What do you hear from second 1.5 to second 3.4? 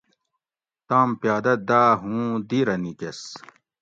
داۤ ھُوں دِیرہ نِیکۤس